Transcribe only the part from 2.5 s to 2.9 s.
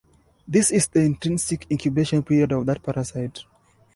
of that